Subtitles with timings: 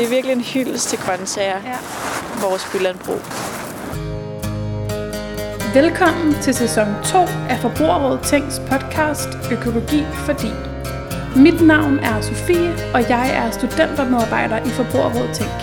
[0.00, 1.76] Det er virkelig en hyldest til grøntsager, ja.
[2.40, 3.20] vores bylandbrug.
[5.74, 7.18] Velkommen til sæson 2
[7.52, 10.58] af Forbrugerrådet Tænks podcast Økologi for din.
[11.44, 15.58] Mit navn er Sofie, og jeg er studentermedarbejder i Forbrugerrådet Tænk.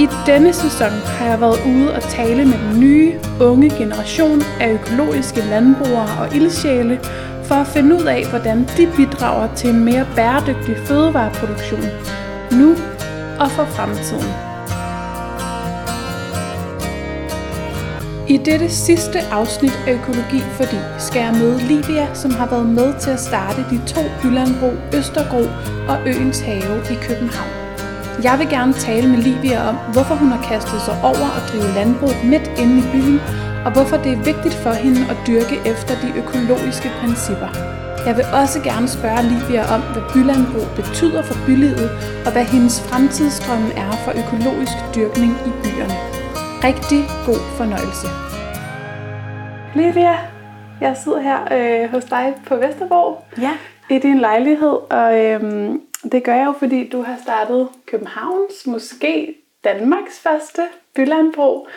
[0.00, 4.68] I denne sæson har jeg været ude og tale med den nye, unge generation af
[4.72, 7.00] økologiske landbrugere og ildsjæle
[7.44, 11.84] for at finde ud af, hvordan de bidrager til en mere bæredygtig fødevareproduktion
[12.52, 12.76] nu
[13.40, 14.32] og for fremtiden.
[18.28, 22.94] I dette sidste afsnit af Økologi Fordi skal jeg møde Livia, som har været med
[23.00, 25.42] til at starte de to bylandbrug Østergro
[25.88, 27.50] og Øens Have i København.
[28.22, 31.74] Jeg vil gerne tale med Livia om, hvorfor hun har kastet sig over at drive
[31.74, 33.20] landbrug midt inde i byen,
[33.64, 37.50] og hvorfor det er vigtigt for hende at dyrke efter de økologiske principper.
[38.08, 41.88] Jeg vil også gerne spørge Livia om, hvad bylandbrug betyder for bylivet,
[42.26, 45.96] og hvad hendes fremtidsdrømme er for økologisk dyrkning i byerne.
[46.68, 48.08] Rigtig god fornøjelse.
[49.80, 50.16] Livia,
[50.80, 53.52] jeg sidder her øh, hos dig på Vesterbro Ja.
[53.90, 55.80] i din lejlighed, og øhm,
[56.12, 60.62] det gør jeg jo, fordi du har startet Københavns, måske Danmarks første
[60.96, 61.68] bylandbrug,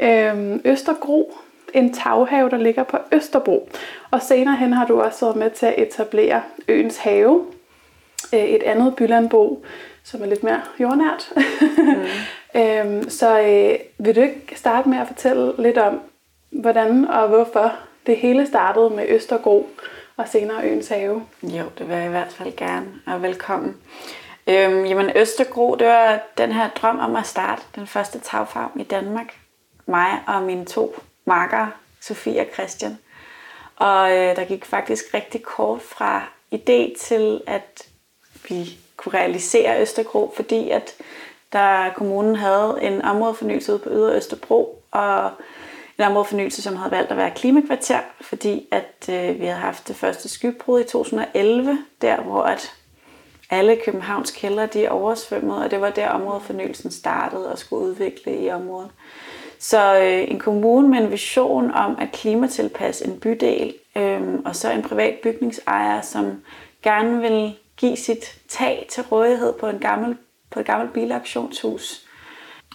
[0.00, 0.30] Ja.
[0.32, 1.34] øhm, Østergro,
[1.74, 3.68] en taghave, der ligger på Østerbro.
[4.10, 7.46] Og senere hen har du også været med til at etablere Øens Have,
[8.32, 9.64] øh, et andet bylandbrug,
[10.04, 11.32] som er lidt mere jordnært.
[11.36, 12.04] Mm.
[12.60, 16.00] øhm, så øh, vil du ikke starte med at fortælle lidt om,
[16.50, 17.72] hvordan og hvorfor
[18.06, 19.68] det hele startede med Østergro
[20.16, 21.22] og senere Øens Have?
[21.42, 23.76] Jo, det vil jeg i hvert fald gerne, og velkommen.
[24.46, 28.82] Øhm, jamen Østergro, det var den her drøm om at starte den første tagfarm i
[28.82, 29.34] Danmark.
[29.86, 31.66] Mig og mine to marker,
[32.00, 32.98] Sofie og Christian.
[33.76, 36.22] Og øh, der gik faktisk rigtig kort fra
[36.54, 37.88] idé til, at
[38.48, 40.94] vi kunne realisere Østergro, fordi at
[41.52, 45.30] der kommunen havde en områdefornyelse ude på Ydre Østerbro, og
[45.98, 49.96] en områdefornyelse, som havde valgt at være klimakvarter, fordi at øh, vi havde haft det
[49.96, 52.72] første skybrud i 2011, der hvor at
[53.50, 58.40] alle Københavns kældre de er oversvømmet, og det var der områdefornyelsen startede og skulle udvikle
[58.40, 58.90] i området.
[59.62, 64.70] Så øh, en kommune med en vision om at klimatilpasse en bydel, øh, og så
[64.70, 66.42] en privat bygningsejer, som
[66.82, 70.16] gerne vil give sit tag til rådighed på, en gammel,
[70.50, 72.06] på et gammelt bilauktionshus.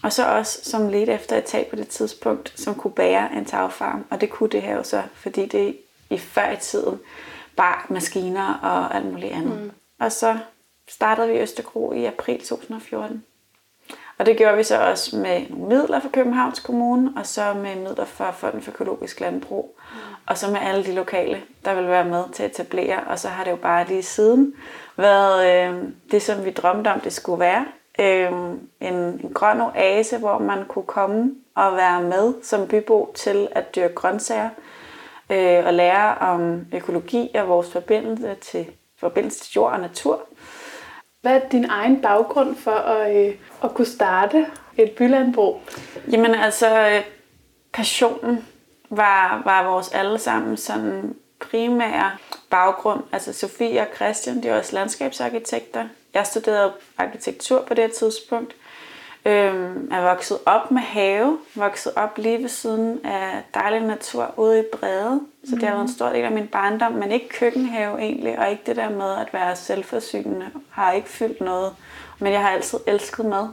[0.03, 3.45] Og så også som lidt efter et tag på det tidspunkt, som kunne bære en
[3.45, 4.05] tagfarm.
[4.09, 5.77] Og det kunne det her jo så, fordi det
[6.09, 6.99] i før i tiden
[7.55, 9.61] bare maskiner og alt muligt andet.
[9.61, 9.71] Mm.
[9.99, 10.37] Og så
[10.89, 13.23] startede vi Østergro i april 2014.
[14.17, 17.75] Og det gjorde vi så også med nogle midler fra Københavns Kommune, og så med
[17.75, 19.97] midler fra Fonden for Økologisk Landbrug, mm.
[20.25, 22.99] og så med alle de lokale, der vil være med til at etablere.
[23.07, 24.53] Og så har det jo bare lige siden
[24.97, 27.65] været øh, det, som vi drømte om, det skulle være.
[27.99, 28.31] Øh,
[28.79, 33.75] en, en grøn oase, hvor man kunne komme og være med som bybo til at
[33.75, 34.49] dyrke grøntsager,
[35.29, 38.65] øh, og lære om økologi og vores forbindelse til,
[38.97, 40.21] forbindelse til jord og natur.
[41.25, 44.45] Hvad er din egen baggrund for at, øh, at kunne starte
[44.77, 45.61] et bylandbrug?
[46.11, 47.01] Jamen altså,
[47.73, 48.45] passionen
[48.89, 52.11] var, var vores allesammen sådan primære
[52.49, 53.03] baggrund.
[53.11, 55.87] Altså Sofie og Christian, de er også landskabsarkitekter.
[56.13, 58.55] Jeg studerede arkitektur på det her tidspunkt.
[59.27, 64.59] Øhm, er vokset op med have, vokset op lige ved siden af dejlig natur ude
[64.59, 65.21] i Brede.
[65.49, 68.49] Så det har været en stor del af min barndom, men ikke køkkenhave egentlig, og
[68.49, 71.75] ikke det der med at være selvforsynende, har ikke fyldt noget.
[72.19, 73.47] Men jeg har altid elsket mad.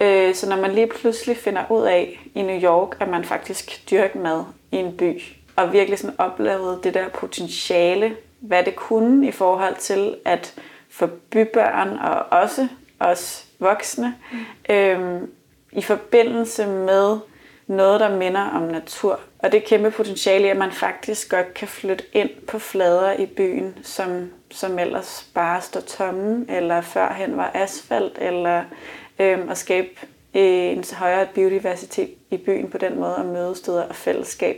[0.00, 3.90] Øh, så når man lige pludselig finder ud af i New York, at man faktisk
[3.90, 5.22] dyrker mad i en by,
[5.56, 10.54] og virkelig sådan oplevede det der potentiale, hvad det kunne i forhold til at
[10.90, 12.68] for bybørn og også
[13.00, 14.74] os voksne, mm.
[14.74, 15.30] øhm,
[15.72, 17.18] i forbindelse med
[17.66, 19.20] noget, der minder om natur.
[19.38, 23.74] Og det kæmpe potentiale at man faktisk godt kan flytte ind på flader i byen,
[23.82, 28.62] som, som ellers bare står tomme, eller førhen var asfalt, eller
[29.18, 29.88] øhm, at skabe
[30.34, 34.56] en højere biodiversitet i byen på den måde, og mødesteder og fællesskab.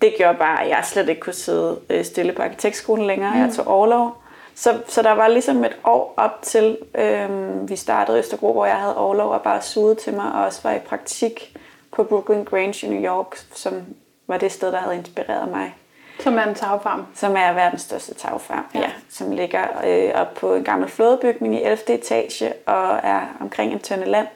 [0.00, 3.34] Det gjorde bare, at jeg slet ikke kunne sidde øh, stille på arkitektskolen længere.
[3.34, 3.40] Mm.
[3.40, 4.22] Jeg tog overlov.
[4.60, 8.76] Så, så der var ligesom et år op til, øhm, vi startede Østergro, hvor jeg
[8.76, 11.56] havde overlov og bare suget til mig, og også var i praktik
[11.92, 13.82] på Brooklyn Grange i New York, som
[14.26, 15.74] var det sted, der havde inspireret mig.
[16.20, 17.06] Som er en tagfarm.
[17.14, 18.80] Som er verdens største tagfarm, ja.
[18.80, 21.94] ja som ligger øh, op på en gammel flådebygning i 11.
[21.94, 24.28] etage og er omkring en tønde land.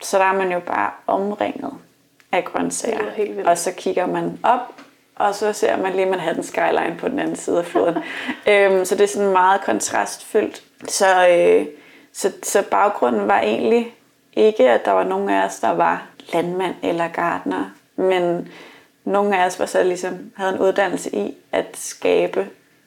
[0.00, 1.72] Så der er man jo bare omringet
[2.32, 3.44] af grøntsager.
[3.46, 4.72] Og så kigger man op,
[5.16, 7.96] og så ser man lige Manhattan Skyline på den anden side af floden.
[8.50, 10.62] øhm, så det er sådan meget kontrastfyldt.
[10.88, 11.66] Så, øh,
[12.12, 13.94] Så, så baggrunden var egentlig
[14.36, 17.64] ikke, at der var nogen af os, der var landmand eller gardner,
[17.96, 18.48] men
[19.04, 22.46] nogle af os var så ligesom, havde en uddannelse i at skabe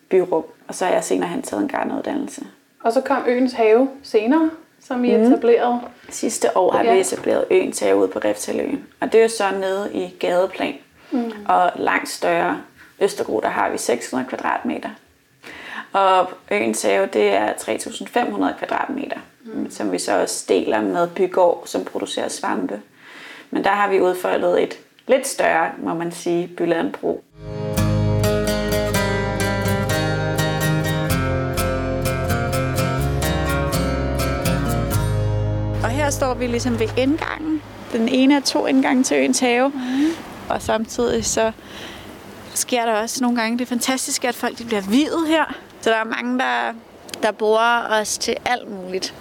[0.10, 2.42] byrum, og så har jeg senere hen taget en gardenuddannelse.
[2.84, 4.50] Og så kom Øens Have senere,
[4.84, 5.24] som I mm.
[5.24, 5.80] etablerede.
[6.10, 6.94] Sidste år har Ja.
[6.94, 10.76] vi etableret Øens Have ude på Reftaløen, og det er jo så nede i gadeplan.
[11.12, 11.32] Mm.
[11.48, 12.62] Og langt større
[13.00, 14.90] Østergro, der har vi 600 kvadratmeter.
[15.94, 19.72] Og Øens Have, det er 3.500 kvadratmeter, mm.
[19.72, 22.82] som vi så også deler med Bygård, som producerer svampe.
[23.52, 27.24] Men der har vi udfoldet et lidt større, må man sige, bylandbrug.
[35.84, 37.62] Og her står vi ligesom ved indgangen.
[37.94, 39.70] Den ene af to indgange til Øens Have.
[39.70, 40.29] Mm.
[40.50, 41.52] Og samtidig så
[42.54, 45.46] sker der også nogle gange det fantastiske, at folk de bliver videt her.
[45.82, 46.74] Så der er mange, der,
[47.22, 49.14] der bruger os til alt muligt.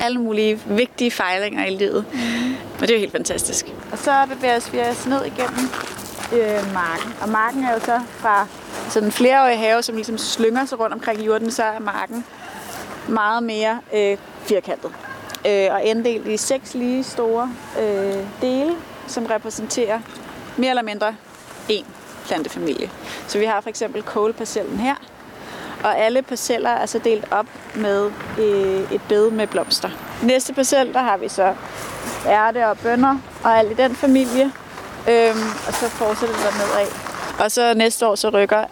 [0.00, 2.04] Alle mulige vigtige fejlinger i livet.
[2.12, 2.56] Mm.
[2.74, 3.66] Og det er jo helt fantastisk.
[3.92, 5.68] Og så bevæger vi os ned igennem
[6.32, 7.14] øh, marken.
[7.22, 8.46] Og marken er jo så fra
[8.90, 12.24] sådan en flereårig have, som ligesom slynger sig rundt omkring jorden, så er marken
[13.08, 14.90] meget mere øh, firkantet.
[15.46, 18.72] Øh, og inddelt i seks lige store øh, dele,
[19.06, 20.00] som repræsenterer
[20.56, 21.14] mere eller mindre
[21.70, 21.84] én
[22.26, 22.90] plantefamilie.
[23.28, 24.94] Så vi har for eksempel kålparcellen her,
[25.84, 29.90] og alle parceller er så delt op med øh, et bed med blomster.
[30.22, 31.54] Næste parcel, der har vi så
[32.26, 34.52] ærte og bønner og alt i den familie,
[35.08, 36.86] øhm, og så fortsætter det nedad.
[37.44, 38.64] Og så næste år, så rykker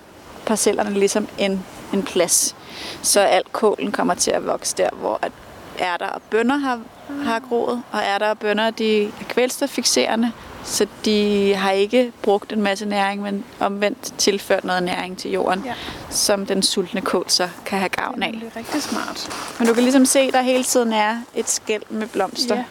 [0.47, 2.57] parcellerne ligesom en, en plads.
[3.03, 5.33] Så alt kålen kommer til at vokse der, hvor at
[5.81, 6.81] ærter og bønner har,
[7.25, 10.33] har groet, og ærter og bønner de er kvælstoffixerende,
[10.65, 15.63] så de har ikke brugt en masse næring, men omvendt tilført noget næring til jorden,
[15.65, 15.75] Ja.
[16.11, 18.33] som den sultne kål så kan have gavn af.
[18.33, 19.29] Det er rigtig smart.
[19.59, 22.57] Men du kan ligesom se, at der hele tiden er et skæld med blomster.
[22.57, 22.65] Ja.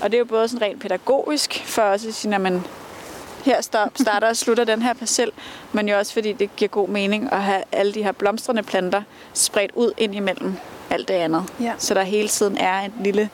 [0.00, 2.62] Og det er jo både sådan rent pædagogisk for os at sige, når man
[3.44, 5.30] her stop, starter og slutter den her parcel,
[5.72, 9.02] men jo også fordi det giver god mening at have alle de her blomstrende planter
[9.34, 10.54] spredt ud ind imellem
[10.90, 11.44] alt det andet.
[11.60, 11.72] Ja.
[11.78, 13.30] Så der hele tiden er et lille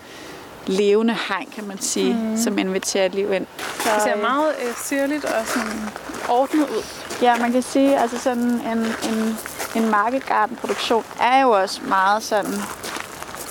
[0.67, 2.37] levende hegn, kan man sige, mm.
[2.37, 3.47] som inviterer liv ind.
[3.59, 5.91] Så, Det ser øh, meget øh, sirligt og sådan
[6.29, 6.83] ordnet ud.
[7.23, 9.39] Ja, man kan sige, altså sådan en, en,
[9.77, 12.55] en markedgardenproduktion er jo også meget sådan,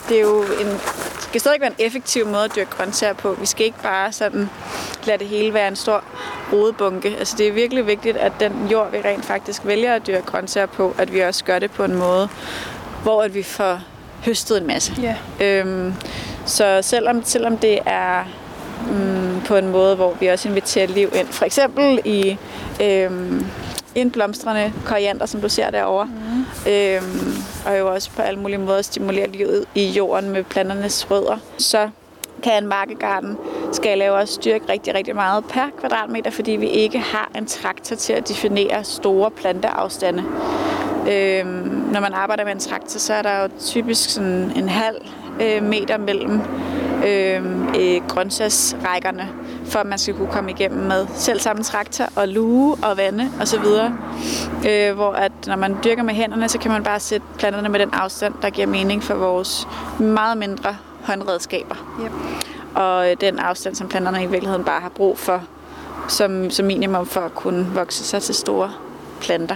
[0.10, 3.34] det er jo en, det skal stadig være en effektiv måde at dyrke grøntsager på.
[3.40, 4.50] Vi skal ikke bare sådan
[5.06, 6.04] lade det hele være en stor
[6.54, 7.16] rodebunke.
[7.20, 10.66] Altså det er virkelig vigtigt, at den jord, vi rent faktisk vælger at dyrke grøntsager
[10.66, 12.30] på, at vi også gør det på en måde,
[13.04, 13.80] hvor at vi får
[14.26, 14.94] høstet en masse.
[15.02, 15.16] Ja.
[15.46, 15.94] Øhm,
[16.46, 18.24] så selvom, selvom det er
[18.92, 22.38] mm, på en måde, hvor vi også inviterer liv ind, for eksempel i
[22.82, 23.46] øhm,
[23.96, 26.72] indblomstrende koriander, som du ser derovre, mm.
[26.72, 27.34] øhm,
[27.66, 31.90] og jo også på alle mulige måder stimulerer livet i jorden med planternes rødder, så
[32.44, 33.38] kan en markegarden
[33.72, 37.96] skal lave også styrke rigtig, rigtig meget per kvadratmeter, fordi vi ikke har en traktor
[37.96, 40.24] til at definere store planteafstande.
[41.12, 44.98] Øhm, når man arbejder med en traktor, så er der jo typisk sådan en halv
[45.42, 46.42] øh, meter mellem
[47.08, 49.30] øhm, øh, grøntsagsrækkerne,
[49.66, 53.32] for at man skal kunne komme igennem med selv samme traktor og luge og vande
[53.42, 53.66] osv.
[54.70, 57.80] Øh, hvor at når man dyrker med hænderne, så kan man bare sætte planterne med
[57.80, 59.68] den afstand, der giver mening for vores
[60.00, 61.76] meget mindre håndredskaber.
[62.04, 62.12] Yep.
[62.76, 65.44] Og øh, den afstand, som planterne i virkeligheden bare har brug for,
[66.08, 68.72] som, som minimum for at kunne vokse sig til store
[69.22, 69.56] planter.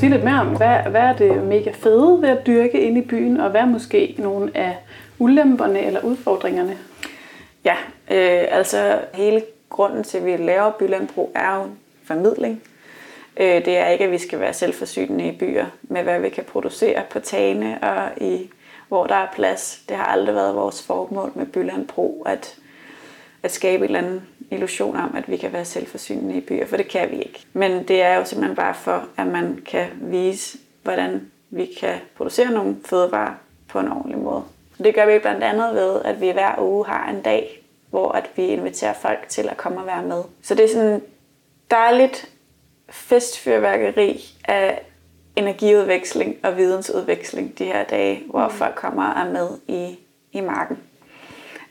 [0.00, 3.04] Sige lidt mere om, hvad, hvad er det mega fede ved at dyrke inde i
[3.04, 4.76] byen, og hvad er måske nogle af
[5.18, 6.78] ulemperne eller udfordringerne?
[7.64, 7.76] Ja,
[8.10, 11.66] øh, altså hele grunden til, at vi laver bylandbrug, er jo
[12.04, 12.62] formidling.
[13.36, 16.44] Øh, det er ikke, at vi skal være selvforsynende i byer med, hvad vi kan
[16.44, 18.50] producere på tagene og i,
[18.88, 19.82] hvor der er plads.
[19.88, 22.56] Det har aldrig været vores formål med bylandbrug at,
[23.42, 26.76] at skabe en eller andet illusion om, at vi kan være selvforsynende i byer, for
[26.76, 27.46] det kan vi ikke.
[27.52, 32.50] Men det er jo simpelthen bare for, at man kan vise, hvordan vi kan producere
[32.50, 33.34] nogle fødevarer
[33.68, 34.42] på en ordentlig måde.
[34.84, 38.30] Det gør vi blandt andet ved, at vi hver uge har en dag, hvor at
[38.36, 40.22] vi inviterer folk til at komme og være med.
[40.42, 41.02] Så det er sådan
[41.70, 42.30] dejligt
[42.88, 44.82] festfyrværkeri af
[45.36, 48.54] energiudveksling og vidensudveksling de her dage, hvor mm.
[48.54, 49.98] folk kommer og er med i,
[50.32, 50.78] i marken.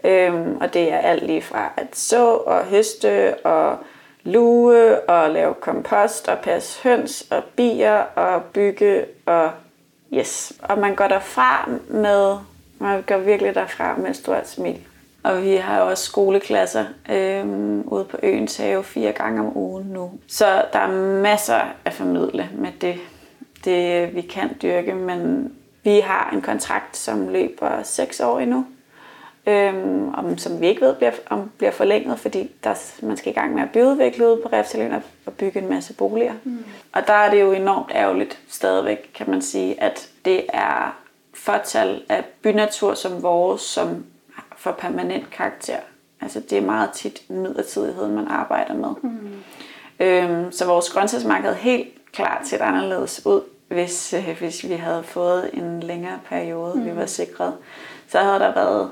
[0.04, 3.78] Øhm, og det er alt lige fra at så og høste og
[4.24, 9.52] luge og lave kompost og passe høns og bier og bygge og
[10.14, 10.54] yes.
[10.64, 12.38] Og man går derfra med,
[12.80, 14.80] man går virkelig derfra med et stort smil.
[15.24, 20.12] Og vi har også skoleklasser øhm, ude på øens have fire gange om ugen nu.
[20.28, 22.96] Så der er masser at formidle med det,
[23.66, 25.52] det vi kan dyrke, men
[25.84, 28.66] vi har en kontrakt, som løber seks år endnu,
[29.50, 33.36] øhm, om, som vi ikke ved bliver, om bliver forlænget, fordi der, man skal i
[33.36, 36.34] gang med at byudvikle ude på Refsaløen og, og bygge en masse boliger.
[36.44, 36.64] Mm.
[36.94, 40.98] Og der er det jo enormt ærgerligt stadigvæk, kan man sige, at det er
[41.34, 44.06] fortal af bynatur som vores, som
[44.58, 45.78] får permanent karakter.
[46.22, 48.90] Altså det er meget tit midlertidigheden, man arbejder med.
[49.02, 49.30] Mm.
[50.00, 55.04] Øhm, så vores grøntsagsmarked er helt klart set anderledes ud, hvis, øh, hvis vi havde
[55.04, 56.86] fået en længere periode, mm.
[56.86, 57.54] vi var sikret.
[58.08, 58.90] Så havde der været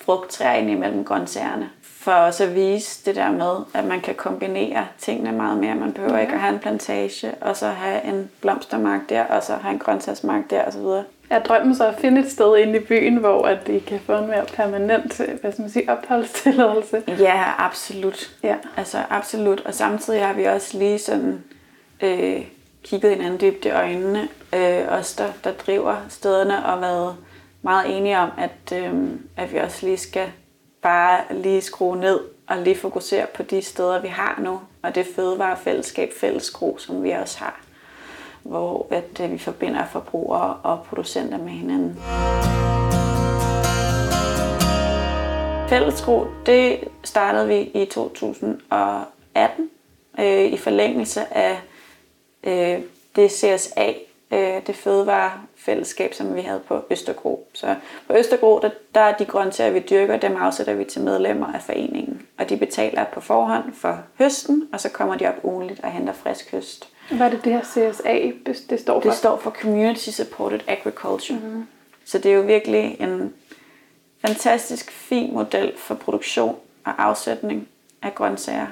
[0.00, 1.70] frugttræer ind imellem grøntsagerne.
[1.82, 5.74] For også at vise det der med, at man kan kombinere tingene meget mere.
[5.74, 6.20] Man behøver ja.
[6.20, 9.78] ikke at have en plantage, og så have en blomstermark der, og så have en
[9.78, 11.04] grøntsagsmark der osv.
[11.30, 14.12] Er drømmen så at finde et sted inde i byen, hvor at I kan få
[14.12, 17.02] en mere permanent hvad skal man sige, opholdstilladelse?
[17.08, 18.30] Ja, absolut.
[18.42, 18.56] Ja.
[18.76, 19.60] Altså absolut.
[19.60, 21.44] Og samtidig har vi også lige sådan
[22.02, 22.44] øh,
[22.84, 24.28] kigget hinanden dybt i øjnene.
[24.54, 27.16] Øh, os, der, der driver stederne, og været
[27.62, 30.32] meget enige om, at, øh, at vi også lige skal
[30.82, 34.60] bare lige skrue ned og lige fokusere på de steder, vi har nu.
[34.82, 37.60] Og det fødevarefællesskab, fællesgro, som vi også har
[38.42, 41.96] hvor at, øh, vi forbinder forbrugere og producenter med hinanden.
[45.68, 49.70] Fællesgro, det startede vi i 2018
[50.20, 51.60] øh, i forlængelse af
[52.44, 52.82] øh,
[53.16, 53.92] det CSA,
[54.32, 57.48] øh, det fødevarefællesskab, som vi havde på Østergro.
[57.52, 57.74] Så
[58.06, 61.62] på Østergro, der, der er de grøntsager, vi dyrker, dem afsætter vi til medlemmer af
[61.62, 62.22] foreningen.
[62.38, 66.12] Og de betaler på forhånd for høsten, og så kommer de op ugenligt og henter
[66.12, 66.88] frisk høst.
[67.10, 68.30] Hvad er det, det her CSA
[68.70, 69.10] det står for?
[69.10, 71.38] Det står for Community Supported Agriculture.
[71.38, 71.66] Mm.
[72.04, 73.34] Så det er jo virkelig en
[74.26, 77.68] fantastisk fin model for produktion og afsætning
[78.02, 78.66] af grøntsager.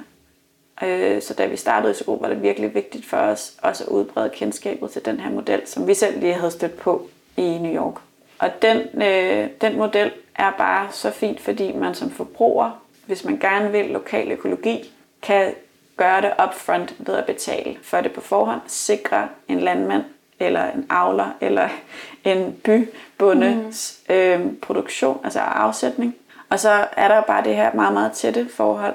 [0.82, 4.30] Øh, så da vi startede i var det virkelig vigtigt for os også at udbrede
[4.30, 7.94] kendskabet til den her model, som vi selv lige havde stødt på i New York.
[8.38, 13.38] Og den, øh, den model er bare så fint, fordi man som forbruger, hvis man
[13.38, 14.92] gerne vil lokal økologi,
[15.22, 15.54] kan
[15.96, 20.02] gøre det upfront ved at betale for det på forhånd, sikre en landmand
[20.40, 21.68] eller en avler eller
[22.24, 24.14] en bybundes mm.
[24.14, 26.16] øh, produktion, altså afsætning.
[26.50, 28.94] Og så er der bare det her meget, meget tætte forhold,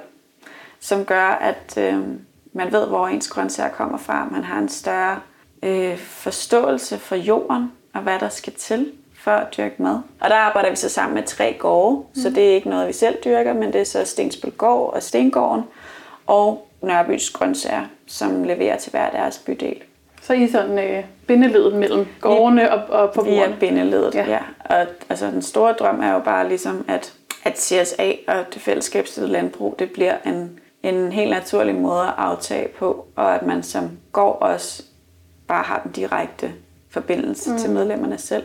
[0.84, 2.00] som gør, at øh,
[2.54, 4.28] man ved, hvor ens grøntsager kommer fra.
[4.32, 5.20] Man har en større
[5.64, 10.00] øh, forståelse for jorden og hvad der skal til for at dyrke mad.
[10.20, 12.22] Og der arbejder vi så sammen med tre gårde, mm.
[12.22, 15.04] så det er ikke noget, vi selv dyrker, men det er så Stensbøl Gård og
[15.04, 15.64] Stengården
[16.28, 19.82] og Nørbys Grøntsager, som leverer til hver deres bydel.
[20.22, 23.48] Så I sådan øh, bindeledet mellem gårdene og, og forbrugerne?
[23.48, 24.30] Vi er bindeledet, ja.
[24.30, 24.40] ja.
[24.66, 27.14] Og altså, den store drøm er jo bare ligesom, at,
[27.44, 32.68] at CSA og det fællesskabsstede landbrug, det bliver en, en helt naturlig måde at aftage
[32.68, 34.84] på, og at man som går også
[35.48, 36.54] bare har den direkte
[36.90, 37.58] forbindelse mm.
[37.58, 38.44] til medlemmerne selv.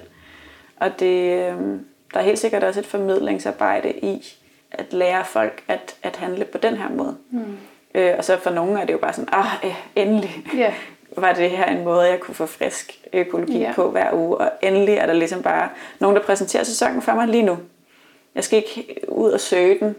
[0.77, 1.57] Og det, øh,
[2.15, 4.35] der er helt sikkert også et formidlingsarbejde i
[4.71, 7.17] at lære folk at, at handle på den her måde.
[7.31, 7.57] Mm.
[7.95, 10.73] Øh, og så for nogle er det jo bare sådan, ah, øh, endelig yeah.
[11.17, 13.75] var det her en måde, jeg kunne få frisk økologi yeah.
[13.75, 14.37] på hver uge.
[14.37, 15.69] Og endelig er der ligesom bare
[15.99, 17.59] nogen, der præsenterer sæsonen for mig lige nu.
[18.35, 19.97] Jeg skal ikke ud og søge den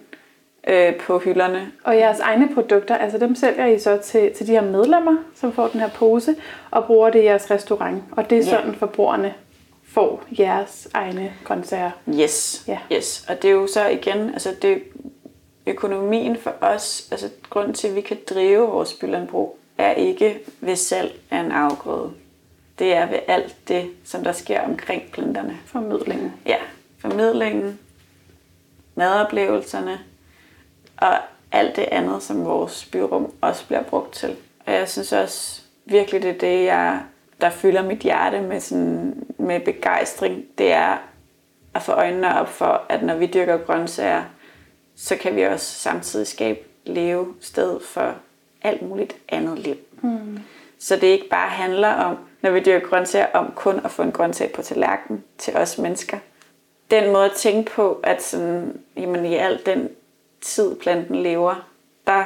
[0.70, 1.72] øh, på hylderne.
[1.84, 5.54] Og jeres egne produkter, altså dem sælger I så til, til de her medlemmer, som
[5.54, 6.36] får den her pose,
[6.72, 8.04] og bruger det i jeres restaurant.
[8.12, 9.34] Og det er sådan, forbrugerne
[9.88, 11.92] får jeres egne grøntsager.
[12.10, 12.78] Yes, ja.
[12.92, 13.26] yes.
[13.30, 14.84] Og det er jo så igen, altså det,
[15.68, 20.76] økonomien for os, altså grund til, at vi kan drive vores bylandbrug, er ikke ved
[20.76, 22.12] salg af en afgrøde.
[22.80, 25.58] Det er ved alt det, som der sker omkring planterne.
[25.66, 26.34] Formidlingen.
[26.46, 26.58] Ja,
[27.00, 27.80] formidlingen,
[28.96, 30.00] madoplevelserne
[31.02, 31.18] og
[31.52, 34.36] alt det andet, som vores byrum også bliver brugt til.
[34.66, 37.00] Og jeg synes også virkelig, det er det, jeg,
[37.42, 40.46] der fylder mit hjerte med, sådan, med begejstring.
[40.58, 40.98] Det er
[41.74, 44.24] at få øjnene op for, at når vi dyrker grøntsager,
[44.96, 48.16] så kan vi også samtidig skabe leve sted for
[48.62, 49.76] alt muligt andet liv.
[50.02, 50.40] Mm.
[50.80, 54.12] Så det ikke bare handler om, når vi dyrker grøntsager, om kun at få en
[54.12, 56.18] grøntsag på tallerkenen til os mennesker.
[56.92, 59.90] Den måde at tænke på, at sådan, jamen, i al den
[60.42, 61.70] tid planten lever,
[62.08, 62.24] der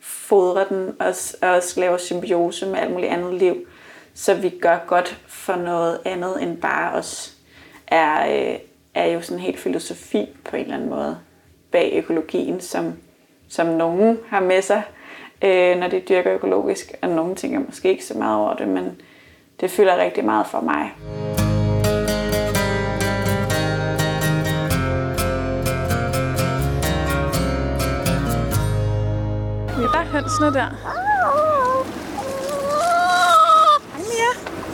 [0.00, 3.66] fodrer den os, og også laver symbiose med alt muligt andet liv,
[4.14, 7.36] så vi gør godt for noget andet end bare os,
[7.86, 8.58] er, øh,
[8.94, 11.18] er jo sådan en helt filosofi på en eller anden måde
[11.70, 12.92] bag økologien, som,
[13.48, 14.82] som nogen har med sig,
[15.42, 19.00] øh, når de dyrker økologisk, og nogen tænker måske ikke så meget over det, men
[19.60, 20.92] det fylder rigtig meget for mig.
[30.12, 30.66] Hønsene der.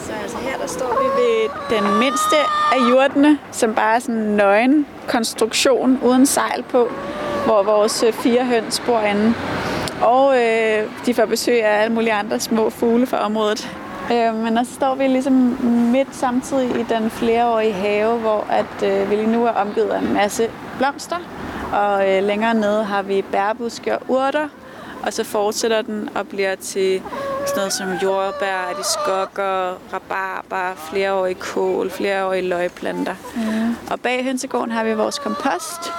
[0.07, 2.37] Så altså her der står vi ved den mindste
[2.73, 6.89] af hjortene, som bare er sådan en nøgen konstruktion uden sejl på,
[7.45, 9.35] hvor vores øh, fire høns bor inde.
[10.03, 13.77] Og øh, de får besøg af alle mulige andre små fugle fra området.
[14.13, 15.33] Øh, men så står vi ligesom
[15.93, 19.99] midt samtidig i den flereårige have, hvor at, øh, vi lige nu er omgivet af
[19.99, 21.17] en masse blomster.
[21.73, 24.49] Og øh, længere nede har vi bærbuske og urter,
[25.03, 27.03] og så fortsætter den og bliver til
[27.47, 33.15] sådan noget som jordbær, skokker, rabarber, flereårige kål, flereårige løgplanter.
[33.35, 33.77] Mm.
[33.91, 35.93] Og bag hønsegården har vi vores kompost,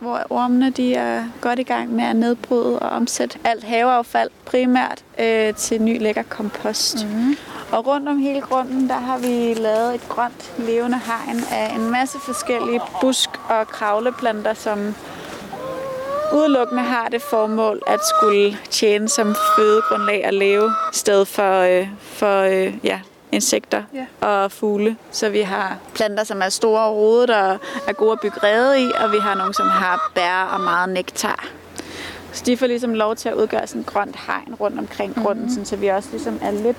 [0.00, 5.04] hvor ormene de er godt i gang med at nedbryde og omsætte alt haveaffald primært
[5.18, 7.06] øh, til ny lækker kompost.
[7.06, 7.36] Mm.
[7.72, 11.90] Og rundt om hele grunden, der har vi lavet et grønt levende hegn af en
[11.90, 14.94] masse forskellige busk- og kravleplanter, som
[16.32, 22.40] udelukkende har det formål at skulle tjene som fødegrundlag og leve sted for, øh, for
[22.40, 23.00] øh, ja,
[23.32, 24.28] insekter Ja.
[24.28, 24.96] og fugle.
[25.10, 27.58] Så vi har planter, som er store og rodet og
[27.88, 30.88] er gode at bygge rede i, og vi har nogle, som har bær og meget
[30.88, 31.44] nektar.
[32.32, 35.24] Så de får ligesom lov til at udgøre sådan et grønt hegn rundt omkring Mhm.
[35.24, 35.64] grunden, mm-hmm.
[35.64, 36.76] så vi også ligesom er lidt,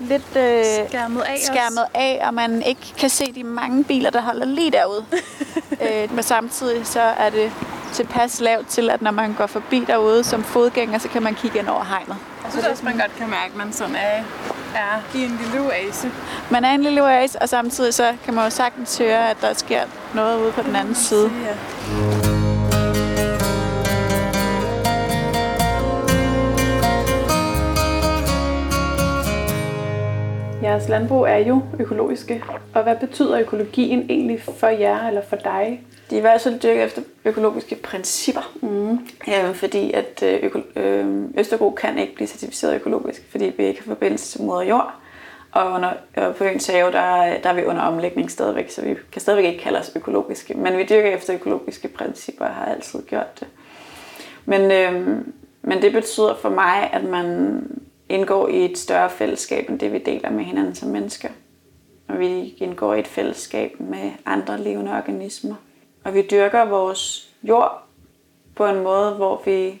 [0.00, 4.20] lidt øh, Skærmet af skærmet af, og man ikke kan se de mange biler, der
[4.20, 5.04] holder lige derude.
[6.04, 7.52] øh, men samtidig så er det
[7.92, 11.58] tilpas lavt til, at når man går forbi derude som fodgænger, så kan man kigge
[11.58, 12.16] ind over hegnet.
[12.44, 14.22] Jeg synes også, man godt kan mærke, at man sådan er,
[14.74, 16.10] er i en lille oase.
[16.50, 19.52] Man er en lille oase, og samtidig så kan man jo sagtens høre, at der
[19.52, 19.80] sker
[20.14, 21.30] noget ude på den anden side.
[21.44, 21.54] Ja.
[30.62, 32.44] Jeres landbrug er jo økologiske,
[32.74, 35.80] og hvad betyder økologien egentlig for jer eller for dig?
[36.10, 38.52] De er i hvert fald dyrket efter økologiske principper.
[38.62, 38.98] Mm.
[39.28, 43.80] Øh, fordi at øh, øko- øh, Østerbro kan ikke blive certificeret økologisk, fordi vi ikke
[43.80, 44.94] har forbindelse til moder jord.
[45.52, 48.94] Og, under, og på øens have, der, der er vi under omlægning stadigvæk, så vi
[49.12, 50.54] kan stadigvæk ikke kalde os økologiske.
[50.54, 53.48] Men vi dyrker efter økologiske principper og har altid gjort det.
[54.44, 55.16] Men, øh,
[55.62, 57.58] men det betyder for mig, at man
[58.08, 61.28] indgår i et større fællesskab, end det vi deler med hinanden som mennesker.
[62.08, 65.54] Og vi indgår i et fællesskab med andre levende organismer.
[66.04, 67.82] Og vi dyrker vores jord
[68.54, 69.80] på en måde, hvor vi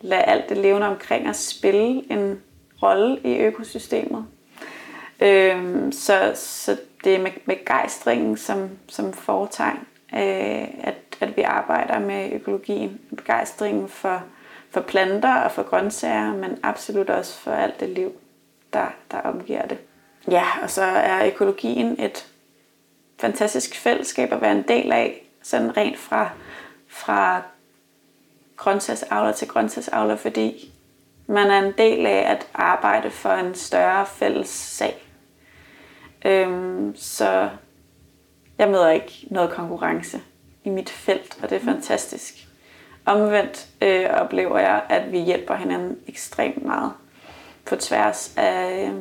[0.00, 2.42] lader alt det levende omkring os spille en
[2.82, 4.26] rolle i økosystemet.
[5.20, 9.78] Øhm, så, så det er med begejstringen som, som foretegn,
[10.14, 13.00] øh, at, at vi arbejder med økologien.
[13.16, 14.22] Begejstringen for,
[14.70, 18.12] for planter og for grøntsager, men absolut også for alt det liv,
[18.72, 19.78] der, der omgiver det.
[20.30, 22.26] Ja, og så er økologien et
[23.20, 26.30] fantastisk fællesskab at være en del af, sådan rent fra,
[26.88, 27.42] fra
[28.56, 30.72] grøntsagsavler til grøntsagsavler, fordi
[31.26, 35.02] man er en del af at arbejde for en større fælles sag.
[36.24, 37.48] Øhm, så
[38.58, 40.20] jeg møder ikke noget konkurrence
[40.64, 42.48] i mit felt, og det er fantastisk.
[43.06, 46.92] Omvendt øh, oplever jeg, at vi hjælper hinanden ekstremt meget
[47.66, 48.94] på tværs af, øh,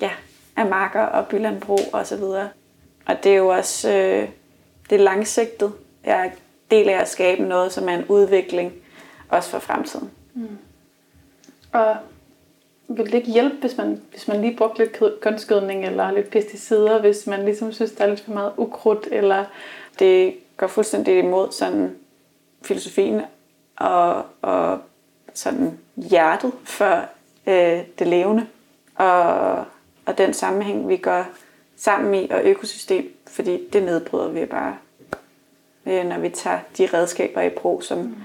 [0.00, 0.10] ja,
[0.56, 2.48] af marker og bylandbrug og så videre.
[3.06, 4.28] Og det er jo også øh,
[4.90, 5.72] det er langsigtet.
[6.04, 6.30] Jeg er
[6.70, 8.72] del af at skabe noget, som er en udvikling,
[9.28, 10.10] også for fremtiden.
[11.72, 11.96] Og
[12.88, 17.00] vil det ikke hjælpe, hvis man, hvis man lige brugte lidt kunstgødning eller lidt pesticider,
[17.00, 19.44] hvis man ligesom synes, der er lidt for meget ukrudt, eller
[19.98, 21.96] Det går fuldstændig imod sådan
[22.62, 23.20] filosofien
[23.76, 24.78] og, og
[25.34, 27.04] sådan hjertet for
[27.46, 28.46] øh, det levende.
[28.94, 29.64] Og,
[30.06, 31.24] og den sammenhæng, vi går
[31.76, 34.76] sammen i, og økosystem, fordi det nedbryder vi bare,
[35.86, 38.16] øh, når vi tager de redskaber i brug, som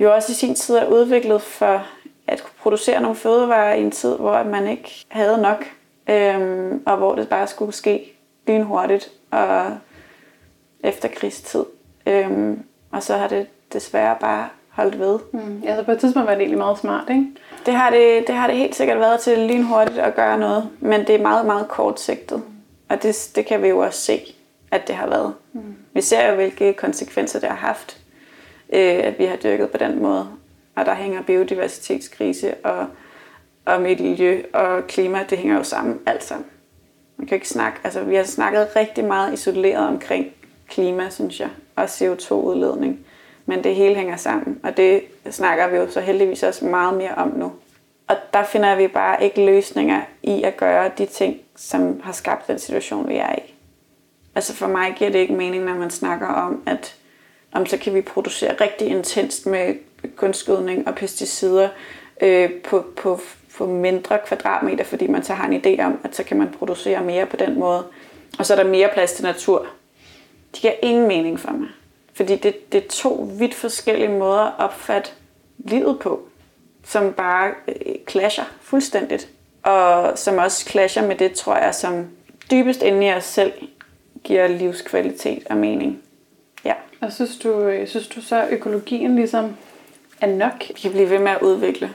[0.00, 1.86] jo også i sin tid er udviklet for
[2.26, 5.64] at kunne producere nogle fødevarer i en tid, hvor man ikke havde nok,
[6.08, 8.12] øhm, og hvor det bare skulle ske
[8.46, 9.78] lynhurtigt og
[10.80, 11.64] efter krigstid.
[12.06, 15.18] Øhm, og så har det desværre bare holdt ved.
[15.32, 17.26] mm, altså på et tidspunkt var det egentlig meget smart, ikke?
[17.66, 21.00] Det har det, det har det helt sikkert været til lynhurtigt at gøre noget, men
[21.00, 22.42] det er meget, meget kortsigtet.
[22.88, 24.34] Og det, det kan vi jo også se,
[24.70, 25.34] at det har været.
[25.52, 25.74] Mm.
[25.92, 28.00] Vi ser jo, hvilke konsekvenser det har haft,
[28.72, 30.28] øh, at vi har dyrket på den måde.
[30.76, 32.86] Og der hænger biodiversitetskrise og,
[33.64, 36.46] og miljø og klima, det hænger jo sammen alt sammen.
[37.16, 40.26] Man kan ikke snakke, altså vi har snakket rigtig meget isoleret omkring
[40.68, 43.06] klima, synes jeg, og CO2-udledning.
[43.46, 47.14] Men det hele hænger sammen, og det snakker vi jo så heldigvis også meget mere
[47.14, 47.52] om nu.
[48.08, 52.48] Og der finder vi bare ikke løsninger i at gøre de ting, som har skabt
[52.48, 53.54] den situation, vi er i.
[54.34, 56.96] Altså for mig giver det ikke mening, når man snakker om, at
[57.52, 59.74] om så kan vi producere rigtig intenst med
[60.16, 61.68] kunstgødning og pesticider
[62.20, 63.20] øh, på, på,
[63.58, 67.04] på mindre kvadratmeter, fordi man så har en idé om, at så kan man producere
[67.04, 67.84] mere på den måde.
[68.38, 69.66] Og så er der mere plads til natur.
[70.52, 71.68] Det giver ingen mening for mig.
[72.14, 75.10] Fordi det, det er to vidt forskellige måder at opfatte
[75.58, 76.28] livet på,
[76.84, 79.28] som bare øh, clasher fuldstændigt.
[79.62, 82.06] Og som også clasher med det, tror jeg, som
[82.50, 83.52] dybest inde i os selv
[84.24, 86.02] giver livskvalitet og mening.
[86.64, 86.74] Ja.
[87.00, 89.56] Og synes du, øh, synes du så, at økologien ligesom
[90.20, 90.68] er nok?
[90.68, 91.92] Vi kan blive ved med at udvikle.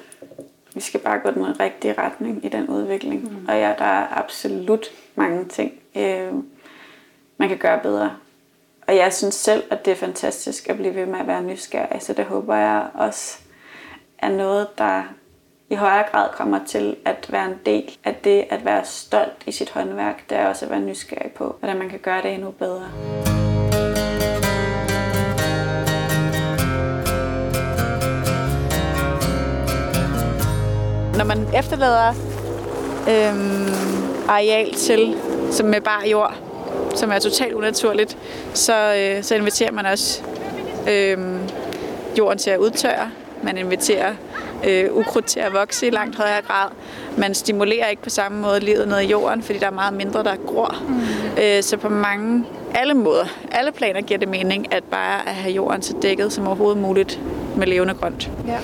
[0.74, 3.22] Vi skal bare gå den rigtige retning i den udvikling.
[3.24, 3.48] Mm.
[3.48, 6.34] Og ja, der er absolut mange ting, øh,
[7.38, 8.12] man kan gøre bedre.
[8.88, 12.02] Og jeg synes selv, at det er fantastisk at blive ved med at være nysgerrig,
[12.02, 13.40] så det håber jeg også
[14.22, 15.04] er noget, der
[15.70, 19.52] i højere grad kommer til at være en del af det at være stolt i
[19.52, 20.30] sit håndværk.
[20.30, 22.90] Det er også at være nysgerrig på, hvordan man kan gøre det endnu bedre.
[31.18, 32.10] Når man efterlader
[33.10, 33.74] øhm,
[34.30, 35.18] areal til,
[35.52, 36.36] som med bare jord,
[36.96, 38.18] som er totalt unaturligt,
[38.54, 40.24] så, øh, så inviterer man også
[40.90, 41.18] øh,
[42.18, 43.12] jorden til at udtørre.
[43.44, 44.14] Man inviterer
[44.68, 46.68] øh, ukrudt til at vokse i langt højere grad.
[47.18, 50.24] Man stimulerer ikke på samme måde livet ned i jorden, fordi der er meget mindre,
[50.24, 50.76] der gror.
[50.88, 51.42] Mm.
[51.44, 55.54] Øh, så på mange, alle måder, alle planer giver det mening, at bare at have
[55.54, 57.20] jorden så dækket som overhovedet muligt
[57.58, 58.30] med levende grønt.
[58.48, 58.60] Ja.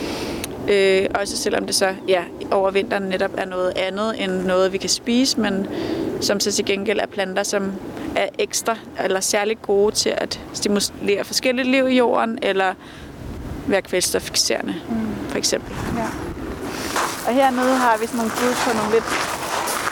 [0.68, 4.78] Øh, også selvom det så ja, over vinteren netop er noget andet end noget, vi
[4.78, 5.68] kan spise, men
[6.22, 7.74] som så til gengæld er planter, som
[8.16, 12.74] er ekstra eller særligt gode til at stimulere forskellige liv i jorden, eller
[13.68, 15.30] være kvælstoffikserende, mm.
[15.30, 15.76] for eksempel.
[15.98, 16.08] Ja.
[17.28, 19.10] Og hernede har vi sådan nogle bud på nogle lidt,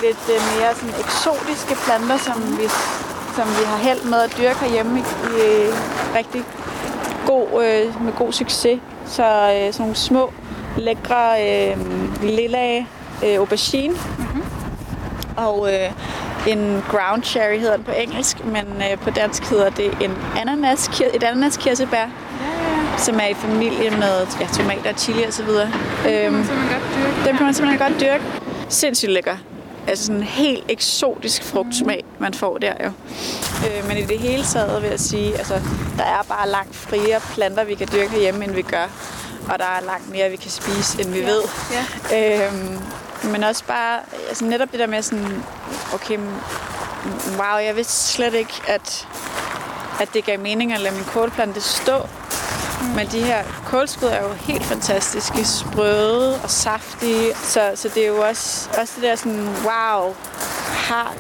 [0.01, 2.67] lidt øh, mere sådan eksotiske planter, som vi,
[3.35, 5.43] som vi har held med at dyrke herhjemme i, i
[6.15, 6.43] rigtig
[7.25, 8.79] god, øh, med god succes.
[9.05, 10.33] Så øh, sådan nogle små,
[10.77, 11.77] lækre øh,
[12.23, 12.77] lilla
[13.25, 13.93] øh, aubergine.
[13.93, 14.43] Mm-hmm.
[15.37, 15.91] Og øh,
[16.47, 21.01] en ground cherry hedder den på engelsk, men øh, på dansk hedder det en ananas,
[21.13, 22.05] et ananaskirsebær.
[22.97, 25.47] Som er i familie med ja, tomater, chili osv.
[25.47, 25.69] Den
[26.03, 27.27] kan man øhm, simpelthen godt dyrke.
[27.27, 28.23] Den kan man simpelthen godt dyrke.
[28.69, 29.37] Sindssygt lækker.
[29.87, 32.91] Altså sådan en helt eksotisk frugtsmag, man får der jo.
[33.67, 35.53] Øh, men i det hele taget vil jeg sige, altså
[35.97, 38.87] der er bare langt friere planter, vi kan dyrke hjemme, end vi gør.
[39.49, 41.25] Og der er langt mere, vi kan spise, end vi ja.
[41.25, 41.41] ved.
[42.11, 42.47] Ja.
[42.47, 42.79] Øhm,
[43.31, 45.43] men også bare, altså netop det der med sådan,
[45.93, 46.17] okay,
[47.37, 49.07] wow, jeg vidste slet ikke, at,
[49.99, 52.07] at det gav mening at lade min kålplante stå.
[52.95, 57.35] Men de her kålskud er jo helt fantastiske, sprøde og saftige.
[57.35, 60.15] Så, så det er jo også, også det der sådan, wow,
[60.71, 61.13] har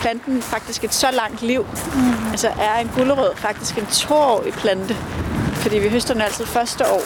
[0.00, 1.66] planten faktisk et så langt liv?
[1.94, 2.30] Mm.
[2.30, 4.96] Altså er en gulerod faktisk en toårig plante?
[5.54, 7.02] Fordi vi høster den altid første år.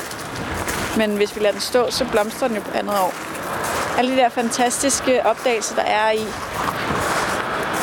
[0.97, 3.15] Men hvis vi lader den stå, så blomstrer den jo på andet år
[4.01, 6.25] alle de der fantastiske opdagelser, der er i,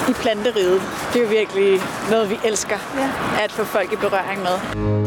[0.09, 0.81] i planteriget.
[1.13, 3.43] Det er jo virkelig noget, vi elsker ja.
[3.43, 5.06] at få folk i berøring med.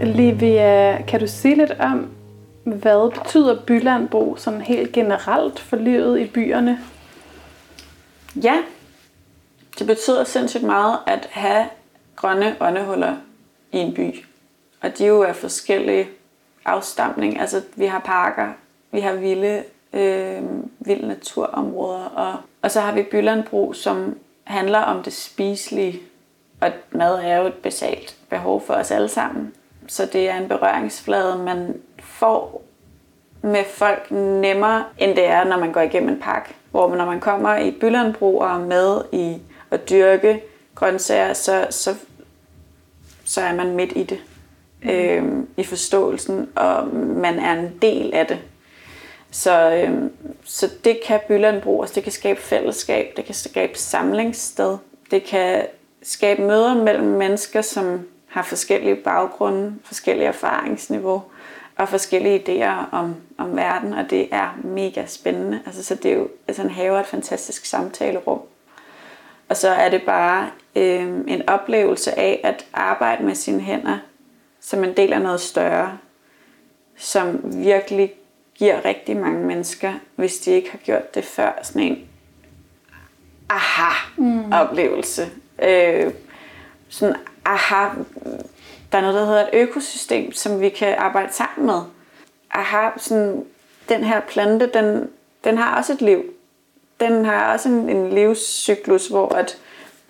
[0.00, 2.10] Livia, kan du sige lidt om,
[2.64, 6.78] hvad betyder bylandbrug sådan helt generelt for livet i byerne?
[8.42, 8.58] Ja,
[9.78, 11.66] det betyder sindssygt meget at have
[12.16, 13.16] grønne åndehuller
[13.72, 14.24] i en by.
[14.80, 16.08] Og de er jo af forskellige
[16.64, 17.40] afstamning.
[17.40, 18.48] Altså, vi har parker,
[18.92, 20.42] vi har vilde, øh,
[20.78, 26.00] vilde naturområder, og, og så har vi bylandbrug, som handler om det spiselige.
[26.60, 29.52] Og mad er jo et basalt behov for os alle sammen.
[29.88, 32.62] Så det er en berøringsflade, man får
[33.42, 36.54] med folk nemmere, end det er, når man går igennem en park.
[36.70, 40.42] Hvor når man kommer i bylandbrug og er med i at dyrke
[40.74, 41.94] grøntsager, så, så,
[43.24, 44.18] så er man midt i det.
[44.82, 44.90] Mm.
[44.90, 48.38] Øhm, I forståelsen, og man er en del af det.
[49.30, 50.12] Så, øhm,
[50.44, 51.84] så det kan Bylland bruge.
[51.84, 54.76] Altså det kan skabe fællesskab, det kan skabe samlingssted,
[55.10, 55.66] det kan
[56.02, 61.22] skabe møder mellem mennesker, som har forskellige baggrunde, forskellige erfaringsniveau
[61.76, 65.60] og forskellige idéer om, om verden, og det er mega spændende.
[65.66, 68.40] Altså, så det er jo, altså en have et fantastisk samtalerum.
[69.48, 73.98] Og så er det bare øh, en oplevelse af at arbejde med sine hænder
[74.66, 75.98] som en del af noget større,
[76.96, 78.12] som virkelig
[78.54, 82.08] giver rigtig mange mennesker, hvis de ikke har gjort det før, sådan en
[83.48, 85.30] aha-oplevelse.
[85.58, 85.64] Mm.
[85.64, 86.12] Øh,
[86.88, 87.88] sådan aha,
[88.92, 91.80] der er noget, der hedder et økosystem, som vi kan arbejde sammen med.
[92.50, 93.44] Aha, sådan,
[93.88, 95.10] den her plante, den,
[95.44, 96.24] den har også et liv.
[97.00, 99.58] den har også en, en livscyklus, hvor at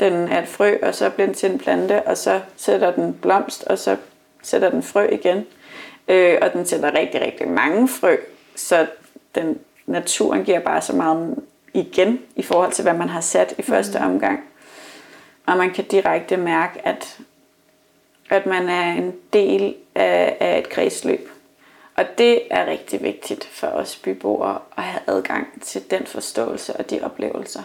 [0.01, 3.15] den er et frø, og så bliver den til en plante, og så sætter den
[3.15, 3.97] blomst, og så
[4.43, 5.47] sætter den frø igen.
[6.09, 8.17] Øh, og den sætter rigtig, rigtig mange frø,
[8.57, 8.87] så
[9.35, 11.37] den, naturen giver bare så meget
[11.75, 14.05] igen i forhold til, hvad man har sat i første mm.
[14.05, 14.41] omgang.
[15.47, 17.19] Og man kan direkte mærke, at,
[18.31, 21.31] at man er en del af, af et kredsløb.
[21.97, 26.91] Og det er rigtig vigtigt for os byboere at have adgang til den forståelse og
[26.91, 27.63] de oplevelser.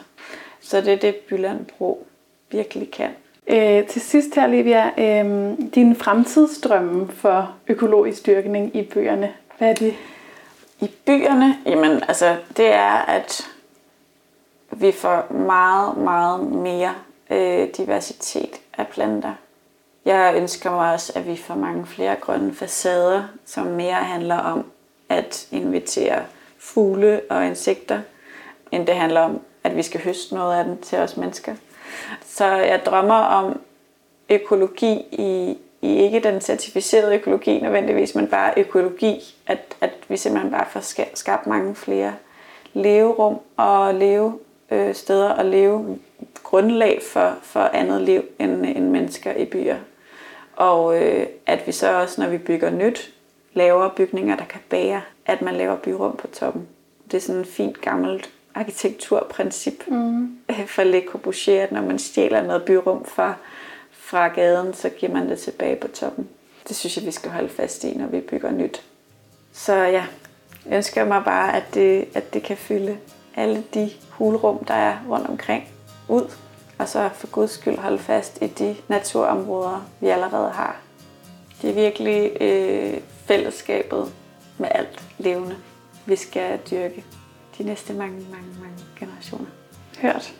[0.62, 2.08] Så det er det, Bylland Bro
[2.52, 3.10] virkelig kan.
[3.48, 9.74] Øh, til sidst her, Livia, øh, din fremtidsdrømme for økologisk dyrkning i byerne, hvad er
[9.74, 9.96] det?
[10.82, 13.48] I byerne, jamen altså, det er, at
[14.72, 16.94] vi får meget, meget mere
[17.30, 19.34] øh, diversitet af planter.
[20.06, 24.66] Jeg ønsker mig også, at vi får mange flere grønne facader, som mere handler om
[25.10, 26.24] at invitere
[26.60, 28.02] fugle og insekter,
[28.72, 31.56] end det handler om, at vi skal høste noget af den til os mennesker.
[32.26, 33.60] Så jeg drømmer om
[34.30, 40.52] økologi i, i ikke den certificerede økologi nødvendigvis, men bare økologi, at, at vi simpelthen
[40.52, 42.14] bare får skabt mange flere
[42.74, 44.40] leverum og leve
[44.72, 46.00] øh, steder og leve
[46.44, 49.78] grundlag for, for andet liv end, end mennesker i byer.
[50.56, 53.14] Og øh, at vi så også, når vi bygger nyt,
[53.54, 56.68] laver bygninger, der kan bære, at man laver byrum på toppen.
[57.12, 60.38] Det er sådan et fint gammelt arkitekturprincip mm.
[60.68, 63.34] for Le Corbusier, at når man stjæler noget byrum fra,
[63.92, 66.30] fra gaden, så giver man det tilbage på toppen.
[66.68, 68.84] Det synes jeg, vi skal holde fast i, når vi bygger nyt.
[69.54, 70.06] Så ja,
[70.66, 72.98] jeg ønsker mig bare, at det, at det kan fylde
[73.36, 75.64] alle de hulrum, der er rundt omkring,
[76.08, 76.32] ud.
[76.82, 80.76] Og så for guds skyld holde fast i de naturområder, vi allerede har.
[81.62, 84.14] Det er virkelig øh, fællesskabet
[84.58, 85.56] med alt levende,
[86.06, 87.04] vi skal dyrke
[87.58, 89.46] de næste mange, mange, mange generationer.
[90.00, 90.34] Hørt.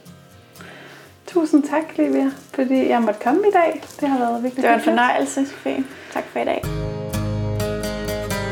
[1.28, 3.84] Tusind tak, Livia, fordi jeg måtte komme i dag.
[4.00, 5.84] Det har været virkelig Det var en fornøjelse, Sofie.
[6.14, 6.62] Tak for i dag.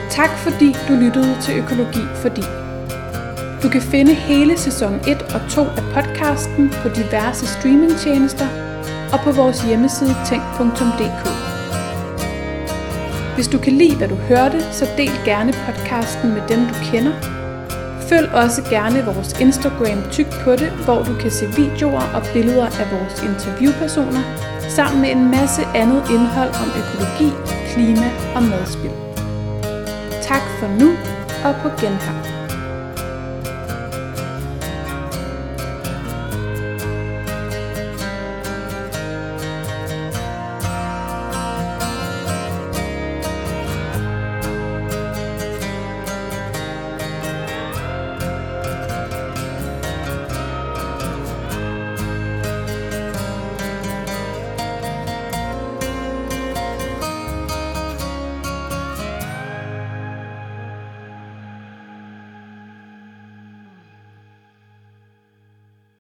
[0.10, 2.68] Tak fordi du lyttede til Økologi Fordi.
[3.63, 8.47] Du kan finde hele sæson 1 og 2 af podcasten på diverse streamingtjenester
[9.13, 11.23] og på vores hjemmeside tænk.dk.
[13.35, 17.13] Hvis du kan lide, hvad du hørte, så del gerne podcasten med dem, du kender.
[18.09, 22.65] Følg også gerne vores Instagram Tyk på det, hvor du kan se videoer og billeder
[22.65, 24.23] af vores interviewpersoner,
[24.69, 27.29] sammen med en masse andet indhold om økologi,
[27.73, 28.91] klima og madspil.
[30.21, 30.89] Tak for nu,
[31.45, 32.38] og på genhør.